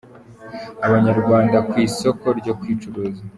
Abanyarwandakazi 0.85 1.65
ku 1.69 1.75
isoko 1.87 2.25
ryo 2.39 2.53
kwicuruza 2.59 3.21